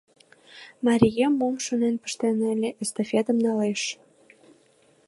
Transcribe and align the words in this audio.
Марием 0.85 1.33
мом 1.39 1.55
шонен 1.65 1.95
пыштен 2.03 2.37
ыле— 2.53 2.69
эстафетым 2.83 3.37
налеш. 3.45 3.81